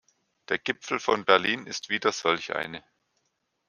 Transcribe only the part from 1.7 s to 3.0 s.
wieder solch eine.